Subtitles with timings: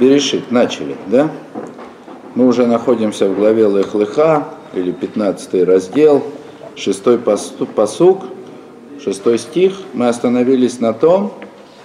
[0.00, 1.30] Берешит, начали, да?
[2.34, 4.44] Мы уже находимся в главе Лехлыха,
[4.74, 6.22] или 15 раздел,
[6.76, 7.18] 6
[7.74, 8.20] посук,
[9.02, 9.72] 6 стих.
[9.94, 11.32] Мы остановились на том,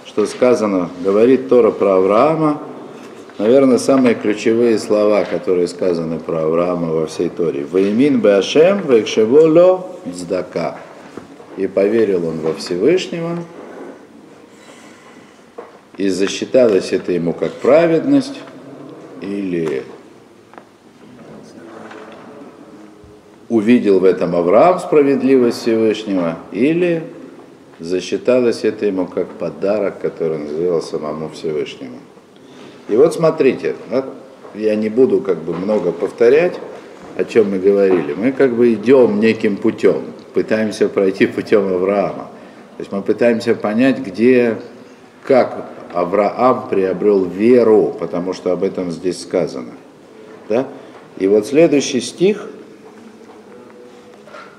[0.06, 2.62] что сказано, говорит Тора про Авраама,
[3.38, 7.66] наверное, самые ключевые слова, которые сказаны про Авраама во всей Торе.
[7.70, 10.76] «Ваимин беашем векшеволо цдака».
[11.56, 13.38] И поверил он во Всевышнего,
[15.96, 18.40] и засчиталось это ему как праведность,
[19.20, 19.84] или
[23.48, 27.04] увидел в этом Авраам справедливость Всевышнего, или
[27.78, 31.98] засчиталось это ему как подарок, который он сделал самому Всевышнему.
[32.88, 33.76] И вот смотрите,
[34.54, 36.58] я не буду как бы много повторять,
[37.16, 38.14] о чем мы говорили.
[38.14, 40.02] Мы как бы идем неким путем,
[40.32, 42.28] пытаемся пройти путем Авраама.
[42.76, 44.56] То есть мы пытаемся понять, где,
[45.22, 49.74] как Авраам приобрел веру, потому что об этом здесь сказано.
[50.48, 50.66] Да?
[51.18, 52.50] И вот следующий стих,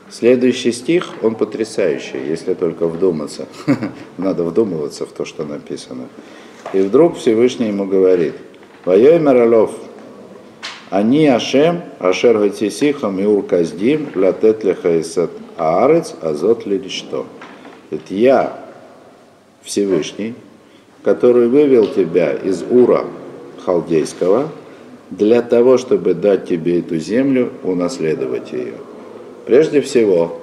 [0.09, 3.48] следующий стих, он потрясающий, если только вдуматься.
[4.18, 6.08] Надо вдумываться в то, что написано.
[6.72, 8.36] И вдруг Всевышний ему говорит,
[8.86, 9.72] «Воей Маралов,
[10.90, 17.26] они Ашем, Ашер Гатисихам и Урказдим, Латет Лехаисат Аарец, Азот Лиришто».
[17.92, 18.58] Это я,
[19.64, 20.34] Всевышний,
[21.06, 23.06] который вывел тебя из Ура
[23.64, 24.50] халдейского
[25.12, 28.73] для того, чтобы дать тебе эту землю, унаследовать ее.
[29.45, 30.39] Прежде всего,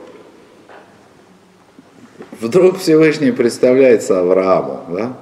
[2.41, 5.17] вдруг Всевышний представляется Аврааму, да?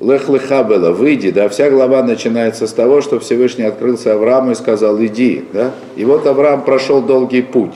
[0.00, 4.54] Лех леха было, выйди, да, вся глава начинается с того, что Всевышний открылся Аврааму и
[4.54, 7.74] сказал, иди, да, и вот Авраам прошел долгий путь.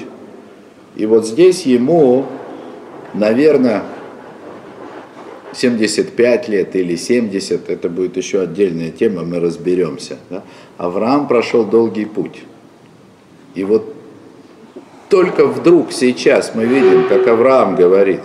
[0.96, 2.24] И вот здесь ему,
[3.12, 3.82] наверное,
[5.55, 10.19] 75 лет или 70, это будет еще отдельная тема, мы разберемся.
[10.31, 10.42] Да?
[10.78, 12.42] Авраам прошел долгий путь.
[13.55, 13.95] И вот
[15.08, 18.20] только вдруг сейчас мы видим, как Авраам говорит,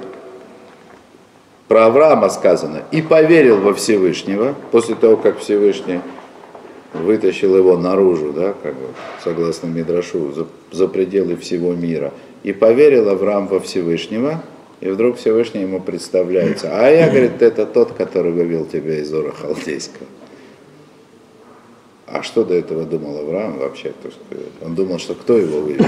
[1.68, 6.00] про Авраама сказано, и поверил во Всевышнего, после того, как Всевышний
[6.94, 8.88] вытащил его наружу, да, как бы,
[9.22, 12.14] согласно Мидрашу, за, за пределы всего мира.
[12.44, 14.42] И поверил Авраам во Всевышнего,
[14.80, 16.70] и вдруг Всевышний ему представляется.
[16.72, 20.08] А я, говорит, это тот, который вывел тебя из Ура Халдейского.
[22.06, 23.94] А что до этого думал Авраам вообще?
[24.62, 25.86] Он думал, что кто его вывел?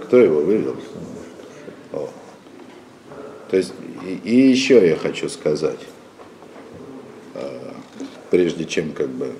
[0.00, 0.76] Кто его вывел?
[1.92, 2.08] О.
[3.50, 3.72] То есть,
[4.04, 5.80] и, и еще я хочу сказать,
[7.34, 7.74] а,
[8.30, 9.32] прежде чем как бы,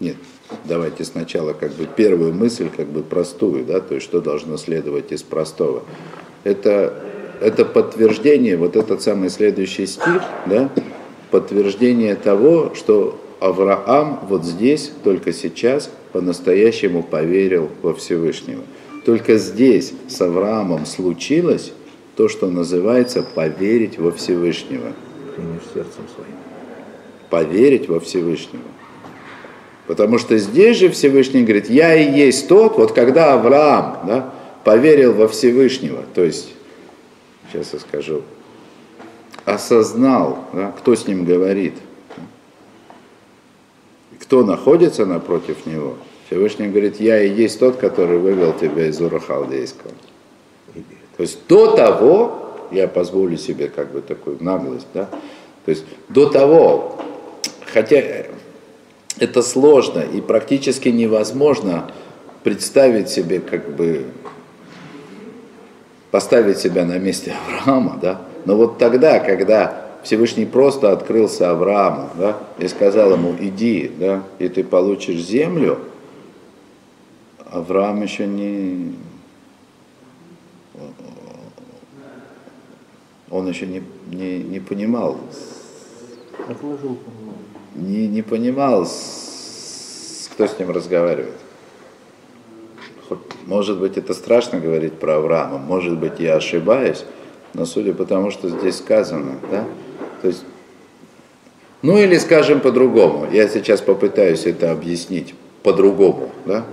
[0.00, 0.16] нет,
[0.64, 5.12] давайте сначала как бы первую мысль как бы простую, да, то есть что должно следовать
[5.12, 5.84] из простого
[6.44, 6.94] это,
[7.40, 10.70] это подтверждение, вот этот самый следующий стих, да,
[11.30, 18.62] подтверждение того, что Авраам вот здесь, только сейчас, по-настоящему поверил во Всевышнего.
[19.04, 21.72] Только здесь с Авраамом случилось
[22.16, 24.92] то, что называется поверить во Всевышнего.
[25.72, 26.36] сердцем своим.
[27.30, 28.64] Поверить во Всевышнего.
[29.86, 34.34] Потому что здесь же Всевышний говорит, я и есть тот, вот когда Авраам, да,
[34.64, 36.52] поверил во Всевышнего, то есть,
[37.50, 38.22] сейчас я скажу,
[39.44, 41.74] осознал, да, кто с ним говорит,
[44.20, 45.96] кто находится напротив него.
[46.26, 49.90] Всевышний говорит, я и есть тот, который вывел тебя из Ура Халдейского.
[51.16, 55.06] То есть до того, я позволю себе как бы такую наглость, да,
[55.64, 57.00] то есть до того,
[57.66, 58.00] хотя
[59.18, 61.90] это сложно и практически невозможно
[62.42, 64.06] представить себе как бы
[66.10, 72.38] поставить себя на месте Авраама, да, но вот тогда, когда Всевышний просто открылся Аврааму, да,
[72.58, 75.78] и сказал ему, иди, да, и ты получишь землю,
[77.50, 78.94] Авраам еще не,
[83.30, 85.18] он еще не, не, не понимал,
[87.74, 88.82] не, не понимал,
[90.32, 91.39] кто с ним разговаривает
[93.46, 97.04] может быть, это страшно говорить про Авраама, может быть, я ошибаюсь,
[97.54, 99.64] но судя по тому, что здесь сказано, да,
[100.22, 100.44] то есть,
[101.82, 106.64] ну или скажем по-другому, я сейчас попытаюсь это объяснить по-другому, да,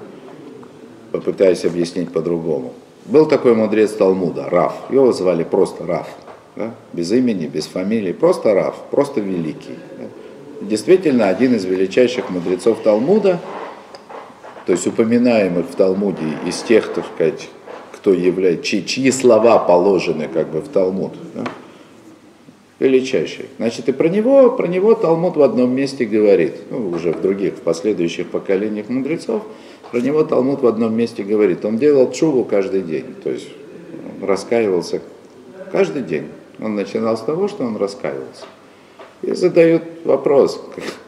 [1.11, 2.73] попытаюсь объяснить по-другому.
[3.05, 6.07] Был такой мудрец Талмуда, Раф, его звали просто Раф,
[6.55, 9.77] да, без имени, без фамилии, просто Раф, просто великий.
[9.97, 10.67] Да.
[10.67, 13.39] Действительно, один из величайших мудрецов Талмуда–
[14.67, 17.49] то есть упоминаемых в Талмуде из тех, так сказать,
[17.93, 21.13] кто является, чьи, чьи слова положены как бы в Талмуд.
[21.33, 21.45] Да?
[22.79, 23.45] величайший.
[23.57, 27.55] Значит, и про него, про него Талмуд в одном месте говорит, ну, уже в других,
[27.55, 29.43] в последующих поколениях мудрецов,
[29.91, 31.65] про него Талмуд в одном месте говорит.
[31.65, 33.47] Он делал чуву каждый день, то есть
[34.21, 35.01] раскаивался
[35.71, 36.27] каждый день.
[36.59, 38.45] Он начинал с того, что он раскаивался.
[39.21, 40.61] И задают вопрос,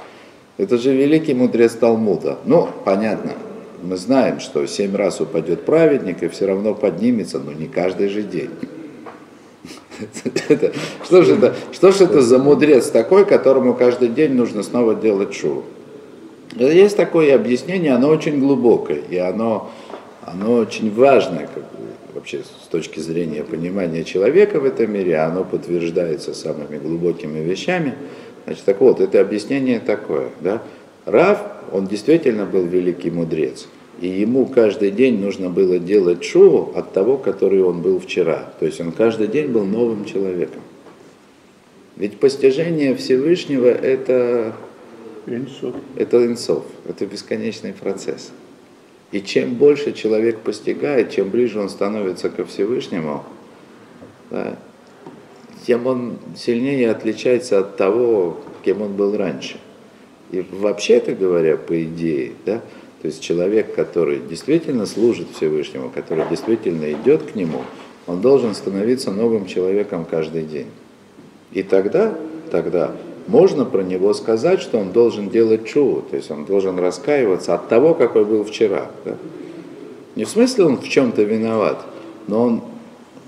[0.57, 2.39] это же великий мудрец Талмуда.
[2.45, 3.33] Ну, понятно,
[3.81, 8.24] мы знаем, что семь раз упадет праведник и все равно поднимется, но не каждый же
[8.24, 8.50] день.
[11.04, 15.34] что же это, что же это за мудрец такой, которому каждый день нужно снова делать
[15.34, 15.64] шоу?
[16.56, 19.70] Есть такое объяснение, оно очень глубокое, и оно,
[20.22, 25.44] оно очень важное, как бы, вообще с точки зрения понимания человека в этом мире, оно
[25.44, 27.96] подтверждается самыми глубокими вещами.
[28.46, 30.62] Значит, так вот, это объяснение такое, да?
[31.06, 31.40] Рав,
[31.71, 33.68] он действительно был великий мудрец,
[34.01, 38.54] и ему каждый день нужно было делать шоу от того, который он был вчера.
[38.60, 40.62] То есть он каждый день был новым человеком.
[41.98, 44.56] Ведь постижение Всевышнего это
[45.27, 45.75] инсов.
[45.98, 48.31] это инсов, это бесконечный процесс.
[49.12, 53.24] И чем больше человек постигает, чем ближе он становится ко Всевышнему,
[54.30, 54.57] да,
[55.66, 59.60] тем он сильнее отличается от того, кем он был раньше.
[60.31, 62.62] И вообще-то говоря, по идее, да,
[63.02, 67.62] то есть человек, который действительно служит Всевышнему, который действительно идет к нему,
[68.08, 70.68] он должен становиться новым человеком каждый день.
[71.54, 72.14] И тогда,
[72.52, 72.92] тогда
[73.28, 77.70] можно про него сказать, что он должен делать чуву, то есть он должен раскаиваться от
[77.70, 78.90] того, какой был вчера.
[79.06, 79.16] Да?
[80.16, 81.86] Не в смысле он в чем-то виноват,
[82.28, 82.62] но он,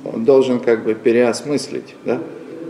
[0.04, 1.96] он должен как бы переосмыслить.
[2.04, 2.20] Да?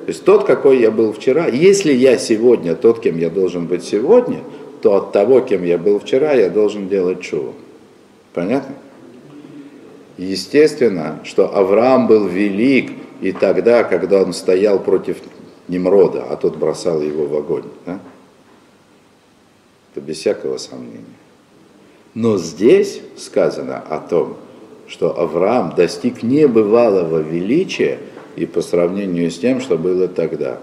[0.01, 3.83] То есть тот, какой я был вчера, если я сегодня тот, кем я должен быть
[3.83, 4.39] сегодня,
[4.81, 7.53] то от того, кем я был вчера, я должен делать чуву.
[8.33, 8.75] Понятно?
[10.17, 15.17] Естественно, что Авраам был велик и тогда, когда он стоял против
[15.67, 17.63] Немрода, а тот бросал его в огонь.
[17.85, 17.99] Да?
[19.93, 21.05] Это без всякого сомнения.
[22.13, 24.37] Но здесь сказано о том,
[24.87, 27.99] что Авраам достиг небывалого величия
[28.35, 30.59] и по сравнению с тем, что было тогда.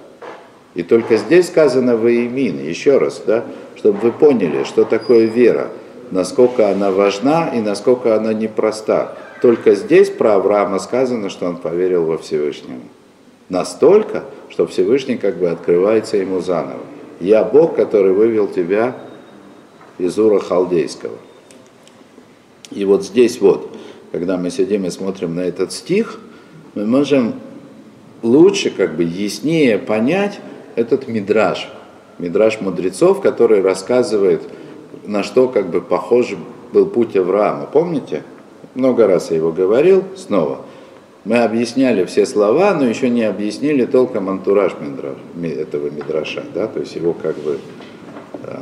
[0.74, 3.44] И только здесь сказано воимин, еще раз, да,
[3.76, 5.70] чтобы вы поняли, что такое вера,
[6.10, 9.16] насколько она важна и насколько она непроста.
[9.42, 12.80] Только здесь про Авраама сказано, что он поверил во Всевышнего.
[13.48, 16.80] Настолько, что Всевышний как бы открывается ему заново.
[17.20, 18.94] Я Бог, который вывел тебя
[19.98, 21.16] из Ура Халдейского.
[22.70, 23.70] И вот здесь вот,
[24.12, 26.20] когда мы сидим и смотрим на этот стих,
[26.74, 27.34] мы можем
[28.22, 30.40] лучше, как бы яснее понять
[30.76, 31.68] этот мидраж,
[32.18, 34.42] мидраж мудрецов, который рассказывает,
[35.04, 36.34] на что как бы похож
[36.72, 37.66] был путь Авраама.
[37.66, 38.22] Помните?
[38.74, 40.60] Много раз я его говорил, снова–
[41.28, 44.72] мы объясняли все слова, но еще не объяснили толком антураж
[45.42, 47.58] этого мидраша, да, то есть его как бы,
[48.42, 48.60] да,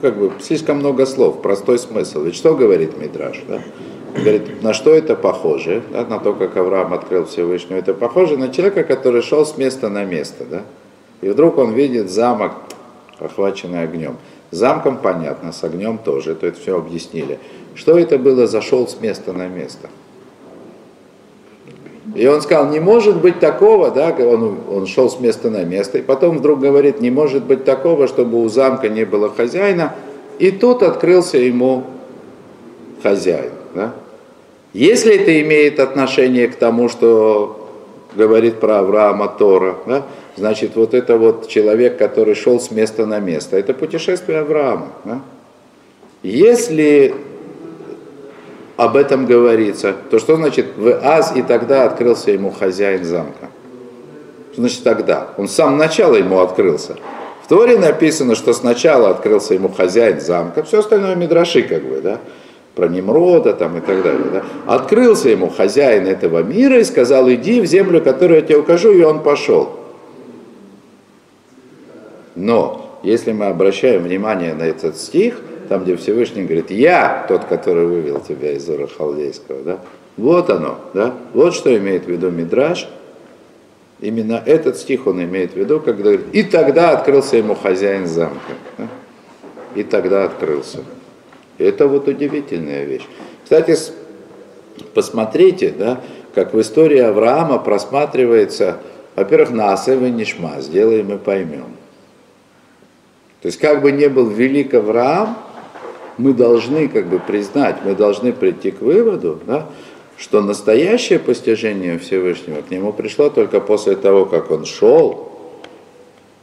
[0.00, 2.22] как бы слишком много слов, простой смысл.
[2.22, 3.60] Ведь что говорит мидраш, да?
[4.14, 8.48] Говорит, на что это похоже, да, на то, как Авраам открыл Всевышнего, это похоже на
[8.48, 10.62] человека, который шел с места на место, да,
[11.20, 12.52] и вдруг он видит замок,
[13.18, 14.16] охваченный огнем.
[14.50, 17.38] Замком понятно, с огнем тоже, то это все объяснили.
[17.74, 19.88] Что это было, зашел с места на место?
[22.16, 25.98] И он сказал, не может быть такого, да, он, он шел с места на место,
[25.98, 29.94] и потом вдруг говорит, не может быть такого, чтобы у замка не было хозяина,
[30.40, 31.84] и тут открылся ему
[33.02, 33.52] хозяин.
[33.74, 33.94] Да?
[34.72, 37.68] Если это имеет отношение к тому, что
[38.14, 40.02] говорит про Авраама Тора, да,
[40.36, 44.88] значит вот это вот человек, который шел с места на место, это путешествие Авраама.
[45.04, 45.20] Да?
[46.22, 47.14] Если
[48.76, 53.50] об этом говорится, то что значит в аз и тогда открылся ему хозяин замка?
[54.52, 55.28] Что значит тогда?
[55.36, 56.96] Он с самого начала ему открылся.
[57.44, 62.20] В Торе написано, что сначала открылся ему хозяин замка, все остальное мидраши как бы, да,
[62.74, 64.26] про Немрода там и так далее.
[64.32, 64.44] Да.
[64.66, 69.02] Открылся ему хозяин этого мира и сказал, иди в землю, которую я тебе укажу, и
[69.02, 69.70] он пошел.
[72.34, 77.86] Но, если мы обращаем внимание на этот стих, там, где Всевышний говорит, я тот, который
[77.86, 79.78] вывел тебя из Ура Халдейского, да?
[80.16, 81.14] Вот оно, да?
[81.32, 82.88] Вот что имеет в виду Мидраш.
[84.00, 88.52] Именно этот стих он имеет в виду, когда говорит, и тогда открылся ему хозяин замка.
[88.78, 88.88] Да?
[89.74, 90.78] И тогда открылся.
[91.60, 93.06] Это вот удивительная вещь.
[93.42, 93.76] Кстати,
[94.94, 96.00] посмотрите, да,
[96.34, 98.78] как в истории Авраама просматривается,
[99.16, 101.76] во-первых, Наасев и Нишма, сделаем и поймем.
[103.42, 105.36] То есть как бы не был велик Авраам,
[106.18, 109.66] мы должны как бы признать, мы должны прийти к выводу, да,
[110.16, 115.30] что настоящее постижение Всевышнего к нему пришло только после того, как он шел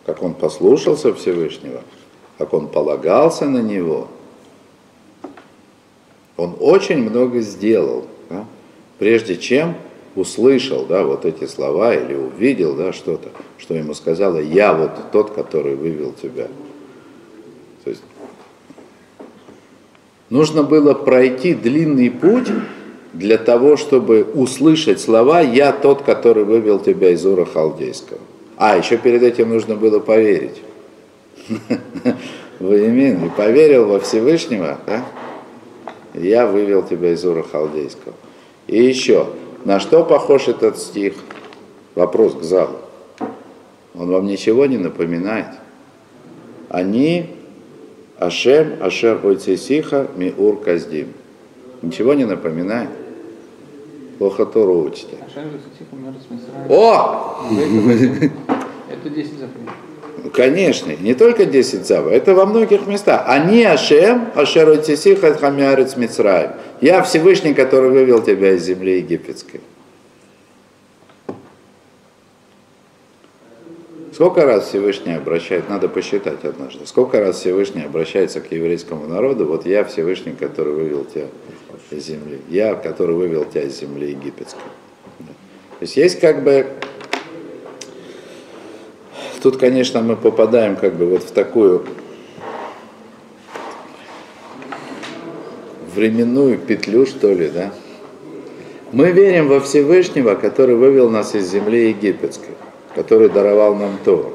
[0.08, 1.82] как он послушался Всевышнего,
[2.38, 4.08] как он полагался на него,
[6.38, 8.46] он очень много сделал, да,
[9.00, 9.76] прежде чем
[10.16, 15.32] услышал да, вот эти слова или увидел да, что-то, что ему сказала, я вот тот,
[15.32, 16.48] который вывел тебя.
[17.84, 18.04] То есть
[20.30, 22.48] нужно было пройти длинный путь
[23.14, 28.20] для того, чтобы услышать слова «Я тот, который вывел тебя из Ура Халдейского».
[28.58, 30.62] А, еще перед этим нужно было поверить.
[32.60, 35.06] Ваимин, и поверил во Всевышнего, да?
[36.20, 38.14] Я вывел тебя из Ура Халдейского.
[38.68, 39.28] И еще,
[39.66, 41.14] на что похож этот стих?
[41.96, 42.78] Вопрос к залу.
[43.96, 45.48] Он вам ничего не напоминает?
[46.70, 47.36] Они
[48.18, 51.14] Ашем, Ашер Ойцесиха, Миур Каздим.
[51.82, 52.90] Ничего не напоминает?
[54.18, 55.18] Плохо Тору учите.
[56.70, 57.38] О!
[58.92, 59.87] Это 10 заповедей.
[60.34, 63.24] Конечно, не только 10 зава, это во многих местах.
[63.28, 66.52] Они Ашем, Ашер Ойцесиха, Хамиарец Мицраем.
[66.82, 69.62] Я Всевышний, который вывел тебя из земли египетской.
[74.18, 79.68] Сколько раз Всевышний обращает, надо посчитать однажды, сколько раз Всевышний обращается к еврейскому народу, вот
[79.68, 81.28] я Всевышний, который вывел тебя
[81.92, 84.60] из земли, я, который вывел тебя из земли египетской.
[85.20, 86.66] То есть есть как бы,
[89.52, 91.86] тут, конечно, мы попадаем как бы вот в такую
[95.96, 97.72] временную петлю, что ли, да?
[98.92, 102.56] Мы верим во Всевышнего, который вывел нас из земли египетской
[102.98, 104.34] который даровал нам то.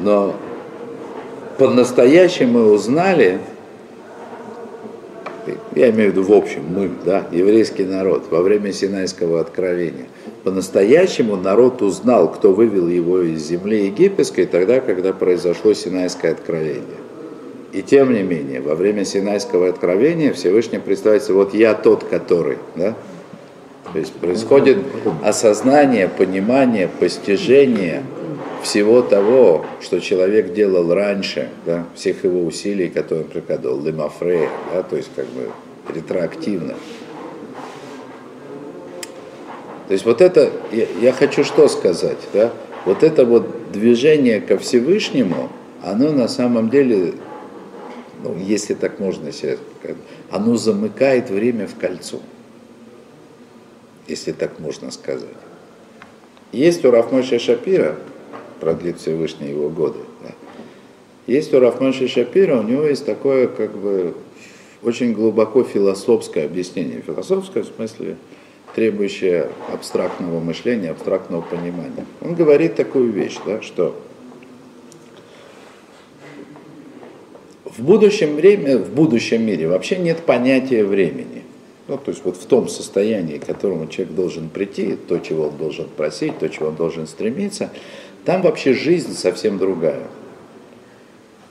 [0.00, 0.34] Но
[1.56, 3.38] по-настоящему мы узнали,
[5.74, 10.06] я имею в виду в общем, мы, да, еврейский народ, во время Синайского откровения,
[10.44, 16.82] по-настоящему народ узнал, кто вывел его из земли египетской тогда, когда произошло Синайское откровение.
[17.72, 22.94] И тем не менее, во время Синайского откровения Всевышний представится, вот я тот, который, да,
[23.92, 24.78] то есть происходит
[25.22, 28.02] осознание, понимание, постижение
[28.66, 34.82] всего того, что человек делал раньше, да, всех его усилий, которые он прикладывал, лимафрея, да,
[34.82, 35.50] то есть как бы
[35.94, 36.74] ретроактивно.
[39.86, 42.52] То есть вот это, я, я хочу что сказать, да,
[42.84, 45.48] вот это вот движение ко Всевышнему,
[45.82, 47.14] оно на самом деле,
[48.22, 49.98] ну, если так можно себе сказать,
[50.30, 52.20] оно замыкает время в кольцо
[54.08, 55.28] если так можно сказать.
[56.52, 57.96] Есть у Рафмойша Шапира,
[58.60, 60.30] продлит Всевышний его годы, да,
[61.26, 64.14] есть у Рафмойша Шапира, у него есть такое как бы
[64.82, 67.02] очень глубоко философское объяснение.
[67.04, 68.16] Философское в смысле
[68.76, 72.06] требующее абстрактного мышления, абстрактного понимания.
[72.20, 73.96] Он говорит такую вещь, да, что
[77.64, 81.42] в будущем время, в будущем мире вообще нет понятия времени.
[81.88, 85.56] Ну, то есть вот в том состоянии, к которому человек должен прийти, то, чего он
[85.56, 87.70] должен просить, то, чего он должен стремиться,
[88.26, 90.02] там вообще жизнь совсем другая.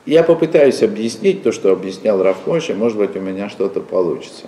[0.05, 4.43] Я попытаюсь объяснить то, что объяснял Рафмойша, может быть, у меня что-то получится.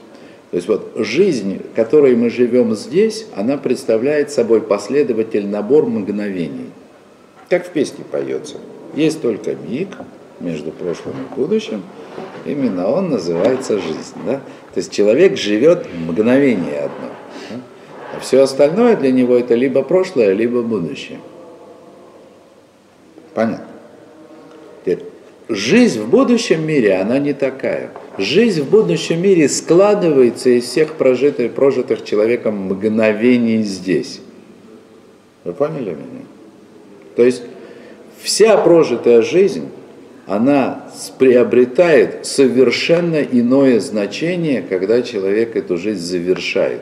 [0.51, 6.69] То есть вот жизнь, которой мы живем здесь, она представляет собой последователь набор мгновений.
[7.49, 8.57] Как в песне поется.
[8.93, 9.87] Есть только миг
[10.41, 11.81] между прошлым и будущим,
[12.45, 14.17] именно он называется жизнь.
[14.25, 14.41] Да?
[14.73, 17.09] То есть человек живет мгновение одно.
[17.49, 17.55] Да?
[18.15, 21.19] А все остальное для него это либо прошлое, либо будущее.
[23.37, 23.67] Понятно?
[24.81, 25.03] Теперь,
[25.47, 27.91] жизнь в будущем мире, она не такая.
[28.17, 34.21] Жизнь в будущем мире складывается из всех прожитых, прожитых человеком мгновений здесь.
[35.43, 36.25] Вы поняли меня?
[37.15, 37.43] То есть
[38.23, 39.69] вся прожитая жизнь
[40.25, 40.89] она
[41.19, 46.81] приобретает совершенно иное значение, когда человек эту жизнь завершает.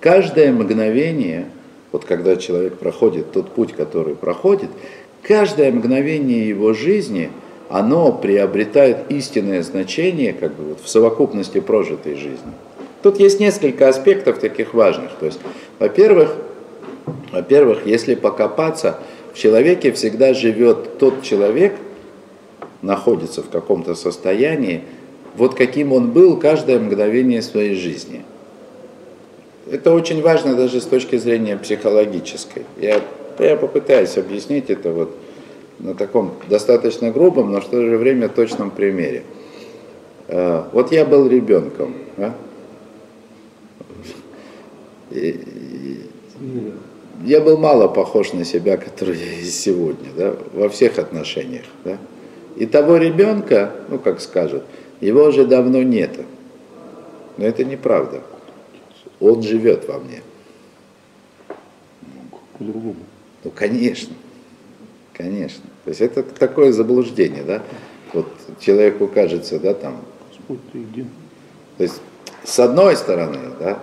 [0.00, 1.46] Каждое мгновение,
[1.90, 4.68] вот когда человек проходит тот путь, который проходит,
[5.26, 7.30] каждое мгновение его жизни,
[7.68, 12.52] оно приобретает истинное значение как бы вот в совокупности прожитой жизни.
[13.02, 15.12] Тут есть несколько аспектов таких важных.
[15.18, 15.40] То есть,
[15.78, 16.36] во-первых,
[17.32, 19.00] во-первых, если покопаться,
[19.32, 21.74] в человеке всегда живет тот человек,
[22.82, 24.82] находится в каком-то состоянии,
[25.36, 28.22] вот каким он был каждое мгновение своей жизни.
[29.70, 32.62] Это очень важно даже с точки зрения психологической.
[32.80, 33.00] Я,
[33.44, 35.16] я попытаюсь объяснить это вот
[35.78, 39.24] на таком достаточно грубом, но в то же время точном примере.
[40.28, 41.94] Э, вот я был ребенком.
[42.16, 42.34] А?
[47.24, 51.98] Я был мало похож на себя, который я есть сегодня, да, во всех отношениях, да.
[52.56, 54.64] И того ребенка, ну, как скажут,
[55.00, 56.22] его уже давно нету.
[57.36, 58.22] Но это неправда.
[59.20, 60.22] Он живет во мне.
[62.58, 62.96] По-другому.
[63.44, 64.14] Ну, конечно.
[65.12, 65.64] Конечно.
[65.84, 67.62] То есть это такое заблуждение, да.
[68.12, 68.26] Вот
[68.60, 70.00] человеку кажется, да, там,
[70.48, 72.00] то есть,
[72.44, 73.82] с одной стороны, да,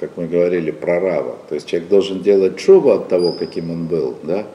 [0.00, 3.86] как мы говорили про Рава, то есть человек должен делать чубу от того, каким он
[3.86, 4.46] был, да,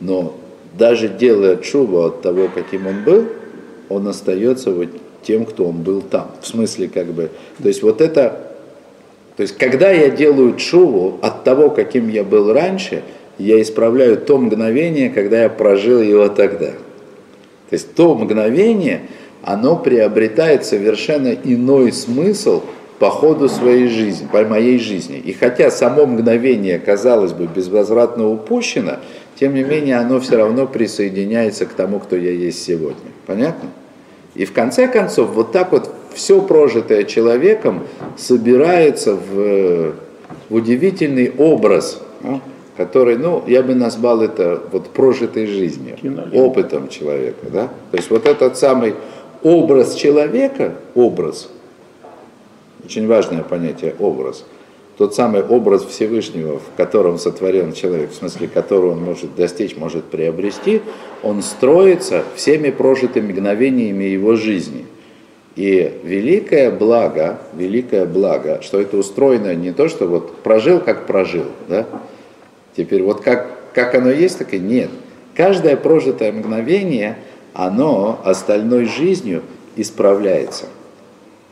[0.00, 0.36] но
[0.76, 3.26] даже делая чубу от того, каким он был,
[3.88, 4.88] он остается вот
[5.22, 6.30] тем, кто он был там.
[6.40, 8.54] В смысле, как бы, то есть вот это,
[9.36, 13.02] то есть когда я делаю чуву от того, каким я был раньше,
[13.38, 16.70] я исправляю то мгновение, когда я прожил его тогда.
[17.68, 19.02] То есть то мгновение,
[19.42, 22.62] оно приобретает совершенно иной смысл
[22.98, 25.18] по ходу своей жизни, по моей жизни.
[25.18, 28.98] И хотя само мгновение, казалось бы, безвозвратно упущено,
[29.38, 33.10] тем не менее оно все равно присоединяется к тому, кто я есть сегодня.
[33.26, 33.68] Понятно?
[34.34, 39.92] И в конце концов, вот так вот все прожитое человеком собирается в,
[40.48, 42.40] в удивительный образ, а,
[42.76, 46.38] который, ну, я бы назвал это вот прожитой жизнью, Кинолента.
[46.38, 47.46] опытом человека.
[47.50, 47.68] Да?
[47.90, 48.94] То есть вот этот самый
[49.42, 51.48] образ человека, образ,
[52.84, 54.44] очень важное понятие образ,
[54.98, 60.04] тот самый образ Всевышнего, в котором сотворен человек, в смысле которого он может достичь, может
[60.04, 60.80] приобрести,
[61.22, 64.86] он строится всеми прожитыми мгновениями его жизни.
[65.54, 71.46] И великое благо, великое благо, что это устроено не то, что вот прожил, как прожил,
[71.68, 71.86] да?
[72.76, 74.90] Теперь вот как, как оно есть, так и нет.
[75.34, 77.16] Каждое прожитое мгновение,
[77.54, 79.42] оно остальной жизнью
[79.76, 80.66] исправляется.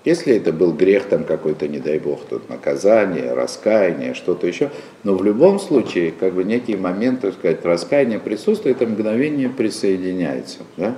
[0.04, 4.71] Если это был грех там какой-то, не дай бог, тут наказание, раскаяние, что-то еще,
[5.02, 10.59] но в любом случае, как бы некий момент, так сказать, раскаяния присутствует, это мгновение присоединяется,
[10.76, 10.95] да?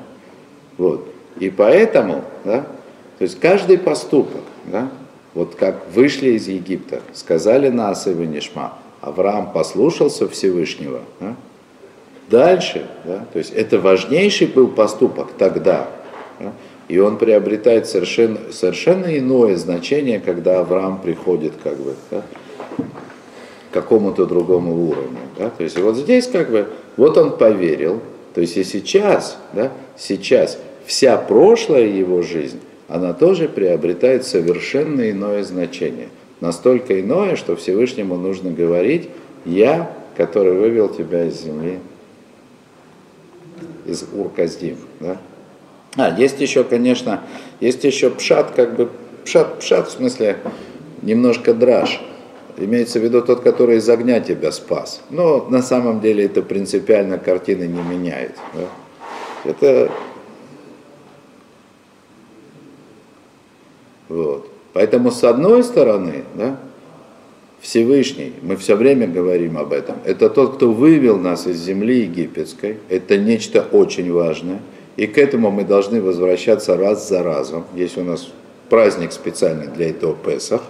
[0.77, 1.09] Вот.
[1.39, 2.63] И поэтому, да,
[3.19, 4.91] то есть каждый поступок, да,
[5.35, 11.37] вот как вышли из Египта, сказали нас и Нишма, Авраам послушался Всевышнего, да,
[12.29, 15.89] дальше, да, то есть это важнейший был поступок тогда,
[16.41, 16.53] да,
[16.89, 22.23] и он приобретает совершенно, совершенно иное значение, когда Авраам приходит как бы, да,
[23.71, 25.19] к какому-то другому уровню.
[25.37, 25.51] Да?
[25.51, 28.01] То есть вот здесь как бы, вот он поверил,
[28.35, 35.43] то есть и сейчас, да, сейчас вся прошлая его жизнь, она тоже приобретает совершенно иное
[35.43, 36.09] значение.
[36.41, 39.09] Настолько иное, что Всевышнему нужно говорить,
[39.45, 41.79] я, который вывел тебя из земли,
[43.87, 44.77] из Урказдим.
[45.01, 45.19] Да?
[45.97, 47.23] А, есть еще, конечно,
[47.61, 48.91] есть еще пшат, как бы,
[49.25, 50.39] пшат, пшат в смысле
[51.03, 52.01] немножко драж.
[52.59, 55.03] Имеется в виду тот, который из огня тебя спас.
[55.11, 58.35] Но на самом деле это принципиально картины не меняет.
[58.55, 59.51] Да?
[59.51, 59.91] Это
[64.09, 64.51] вот.
[64.77, 66.59] Поэтому с одной стороны, да,
[67.63, 72.77] Всевышний, мы все время говорим об этом, это тот, кто вывел нас из земли египетской,
[72.91, 74.61] это нечто очень важное,
[74.99, 77.65] и к этому мы должны возвращаться раз за разом.
[77.75, 78.29] Есть у нас
[78.69, 80.61] праздник специальный для этого Песах,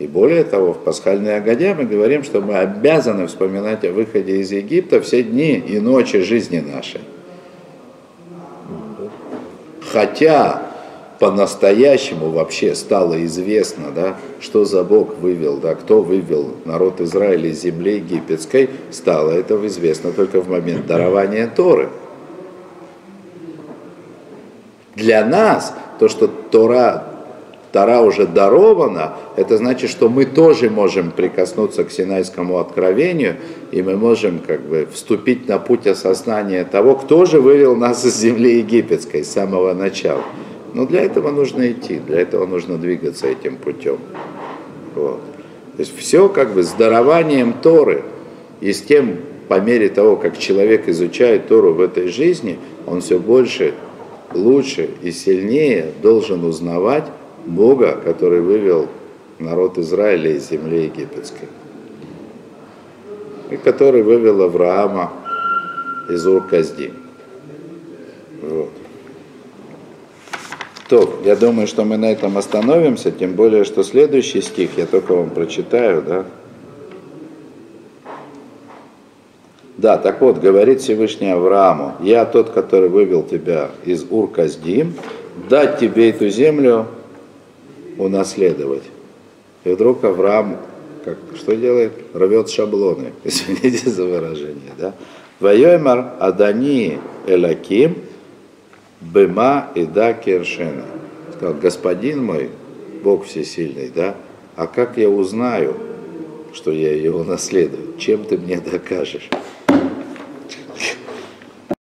[0.00, 4.50] и более того, в пасхальной Агоде мы говорим, что мы обязаны вспоминать о выходе из
[4.50, 7.02] Египта все дни и ночи жизни нашей.
[9.92, 10.65] Хотя
[11.18, 17.62] по-настоящему вообще стало известно, да, что за Бог вывел, да, кто вывел народ Израиля из
[17.62, 21.88] земли египетской, стало это известно только в момент дарования Торы.
[24.94, 27.04] Для нас то, что Тора,
[27.72, 33.36] Тора уже дарована, это значит, что мы тоже можем прикоснуться к Синайскому откровению,
[33.72, 38.16] и мы можем как бы вступить на путь осознания того, кто же вывел нас из
[38.16, 40.22] земли египетской с самого начала.
[40.76, 43.96] Но для этого нужно идти, для этого нужно двигаться этим путем.
[44.94, 45.22] Вот.
[45.74, 48.02] То есть все как бы с дарованием Торы
[48.60, 49.16] и с тем,
[49.48, 53.72] по мере того, как человек изучает Тору в этой жизни, он все больше,
[54.34, 57.06] лучше и сильнее должен узнавать
[57.46, 58.86] Бога, который вывел
[59.38, 61.48] народ Израиля из земли египетской.
[63.50, 65.10] И который вывел Авраама
[66.10, 66.92] из Ур-Каздим.
[68.42, 68.72] Вот.
[70.88, 75.14] То, я думаю, что мы на этом остановимся, тем более, что следующий стих я только
[75.14, 76.24] вам прочитаю, да.
[79.76, 84.94] Да, так вот, говорит Всевышний Аврааму, я тот, который вывел тебя из Ур-Каздим,
[85.50, 86.86] дать тебе эту землю
[87.98, 88.84] унаследовать.
[89.64, 90.56] И вдруг Авраам
[91.04, 91.92] как, что делает?
[92.14, 94.92] Рвет шаблоны, извините за выражение, да?
[95.38, 97.98] Вайомар Адани Элаким
[99.00, 100.84] Бема и да Кершена.
[101.34, 102.50] Сказал, господин мой,
[103.02, 104.14] Бог всесильный, да?
[104.56, 105.76] А как я узнаю,
[106.54, 107.98] что я его наследую?
[107.98, 109.28] Чем ты мне докажешь?